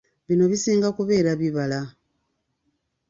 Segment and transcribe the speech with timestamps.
[0.27, 1.79] Bino bisinga kubeera bibala.